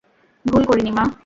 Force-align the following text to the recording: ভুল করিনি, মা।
ভুল 0.45 0.63
করিনি, 0.65 0.91
মা। 0.91 1.03